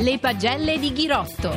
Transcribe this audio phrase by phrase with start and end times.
[0.00, 1.50] Le pagelle di Ghirotto.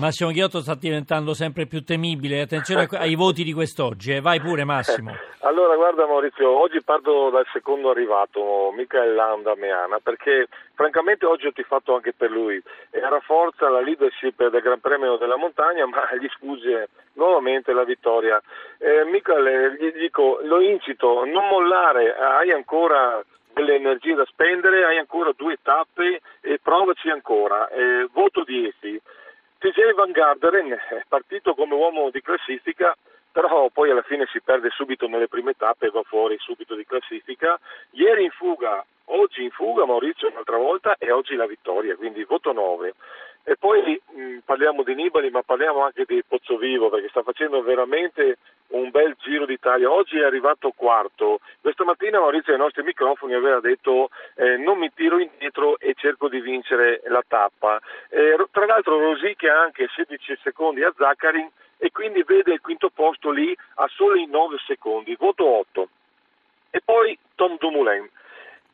[0.00, 2.40] Massimo Ghiotto sta diventando sempre più temibile.
[2.40, 4.12] Attenzione ai voti di quest'oggi.
[4.12, 4.20] Eh.
[4.22, 5.14] Vai pure, Massimo.
[5.40, 11.52] Allora, guarda Maurizio, oggi parto dal secondo arrivato, Michael Landa Meana, perché francamente oggi ho
[11.52, 12.56] tifato anche per lui.
[12.90, 18.40] E rafforza la leadership del Gran Premio della Montagna, ma gli sfugge nuovamente la vittoria.
[18.78, 23.22] Eh, Michael, gli dico, lo incito, non mollare, hai ancora
[23.56, 27.68] delle energie da spendere, hai ancora due tappe e provaci ancora.
[27.68, 29.00] Eh, voto 10.
[29.58, 32.94] TJ Van Garderen è partito come uomo di classifica,
[33.32, 36.84] però poi alla fine si perde subito nelle prime tappe e va fuori subito di
[36.84, 37.58] classifica.
[37.92, 42.52] Ieri in fuga, oggi in fuga Maurizio un'altra volta e oggi la vittoria, quindi voto
[42.52, 42.92] 9.
[43.44, 48.36] E poi mh, parliamo di Nibali, ma parliamo anche di Pozzovivo perché sta facendo veramente
[48.68, 49.90] un bel giro d'Italia.
[49.90, 51.40] Oggi è arrivato quarto.
[51.60, 56.28] Questa mattina Maurizio ai nostri microfoni aveva detto eh, non mi tiro indietro e cerco
[56.28, 57.80] di vincere la tappa.
[58.08, 62.90] Eh, tra l'altro Rosic ha anche 16 secondi a Zaccarin e quindi vede il quinto
[62.90, 65.88] posto lì a soli 9 secondi, voto 8.
[66.70, 68.08] E poi Tom Dumoulin.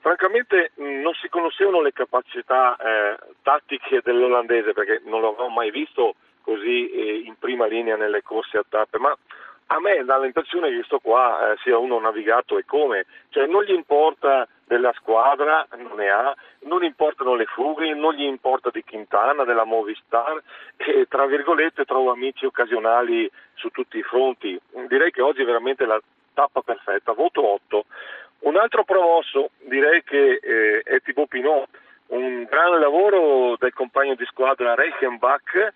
[0.00, 6.90] Francamente non si conoscevano le capacità eh, tattiche dell'olandese perché non l'avevo mai visto così
[6.90, 9.14] eh, in prima linea nelle corse a tappe, ma
[9.72, 13.62] a me dà l'impressione che questo qua eh, sia uno navigato e come, cioè non
[13.62, 18.82] gli importa della squadra, non ne ha, non importano le fughe, non gli importa di
[18.82, 20.42] Quintana, della Movistar
[20.76, 24.60] e tra virgolette trovo amici occasionali su tutti i fronti.
[24.88, 26.00] Direi che oggi è veramente la
[26.34, 27.84] tappa perfetta, voto 8.
[28.40, 31.68] Un altro promosso direi che eh, è Thibaut Pinot,
[32.08, 35.74] un grande lavoro del compagno di squadra Reichenbach,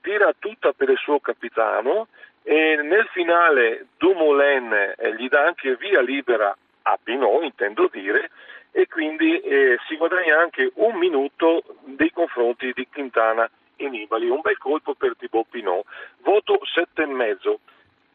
[0.00, 2.08] tira tutta per il suo capitano
[2.42, 8.30] e nel finale Dumoulin eh, gli dà anche via libera a Pinot, intendo dire,
[8.70, 11.62] e quindi eh, si guadagna anche un minuto
[11.98, 14.28] nei confronti di Quintana e Nibali.
[14.28, 15.84] Un bel colpo per Thibaut Pinot.
[16.18, 17.56] Voto 7,5.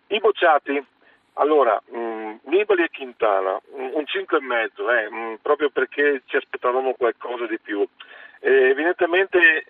[0.07, 0.85] I bocciati
[1.33, 6.93] allora, mh, mm, Nibali e Quintana, un 5,5, eh, mh, mm, proprio perché ci aspettavamo
[6.93, 7.85] qualcosa di più.
[8.39, 9.65] Eh, evidentemente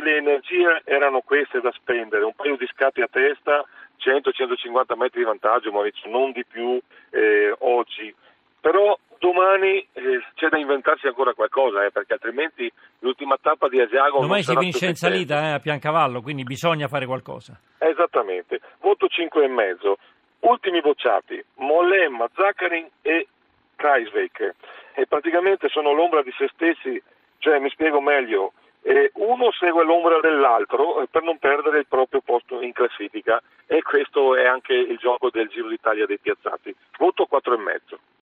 [0.00, 3.64] le energie erano queste da spendere, un paio di scatti a testa,
[3.98, 8.14] 100-150 metri di vantaggio, Maurizio, non di più eh, oggi.
[8.60, 12.70] Però domani eh, c'è da inventarsi ancora qualcosa, eh, perché altrimenti
[13.00, 14.20] l'ultima tappa di Asiago...
[14.20, 17.58] Domani si finisce in salita eh, a Piancavallo, quindi bisogna fare qualcosa.
[17.78, 18.60] Esattamente.
[18.80, 19.94] Voto 5,5.
[20.40, 23.26] Ultimi bocciati, Mollem, Zaccarin e
[23.74, 24.54] Kreisweg.
[24.94, 27.02] E praticamente sono l'ombra di se stessi,
[27.38, 28.52] cioè mi spiego meglio,
[28.88, 33.82] eh, uno segue l'ombra dell'altro eh, per non perdere il proprio posto in classifica e
[33.82, 36.74] questo è anche il gioco del Giro d'Italia dei piazzati.
[36.96, 37.96] Voto 4,5.